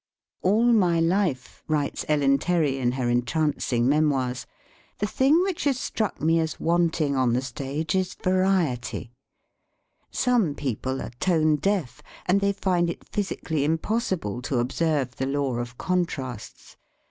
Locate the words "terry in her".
2.39-3.07